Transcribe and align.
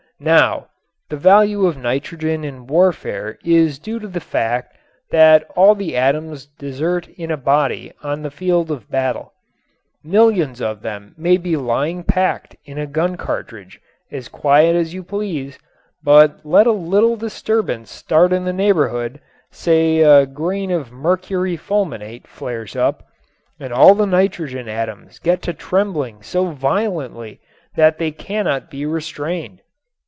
Now, 0.23 0.67
the 1.09 1.17
value 1.17 1.65
of 1.65 1.77
nitrogen 1.81 2.43
in 2.43 2.67
warfare 2.67 3.39
is 3.43 3.79
due 3.79 3.97
to 4.01 4.07
the 4.07 4.19
fact 4.19 4.77
that 5.09 5.43
all 5.55 5.73
the 5.73 5.97
atoms 5.97 6.45
desert 6.45 7.07
in 7.17 7.31
a 7.31 7.37
body 7.37 7.91
on 8.03 8.21
the 8.21 8.29
field 8.29 8.69
of 8.69 8.87
battle. 8.91 9.33
Millions 10.03 10.61
of 10.61 10.83
them 10.83 11.15
may 11.17 11.37
be 11.37 11.57
lying 11.57 12.03
packed 12.03 12.55
in 12.65 12.77
a 12.77 12.85
gun 12.85 13.17
cartridge, 13.17 13.81
as 14.11 14.27
quiet 14.27 14.75
as 14.75 14.93
you 14.93 15.03
please, 15.03 15.57
but 16.03 16.39
let 16.45 16.67
a 16.67 16.71
little 16.71 17.15
disturbance 17.15 17.89
start 17.89 18.31
in 18.31 18.45
the 18.45 18.53
neighborhood 18.53 19.19
say 19.49 20.01
a 20.01 20.27
grain 20.27 20.69
of 20.69 20.91
mercury 20.91 21.57
fulminate 21.57 22.27
flares 22.27 22.75
up 22.75 23.07
and 23.59 23.73
all 23.73 23.95
the 23.95 24.05
nitrogen 24.05 24.69
atoms 24.69 25.17
get 25.17 25.41
to 25.41 25.51
trembling 25.51 26.21
so 26.21 26.51
violently 26.51 27.41
that 27.73 27.97
they 27.97 28.11
cannot 28.11 28.69
be 28.69 28.85
restrained. 28.85 29.63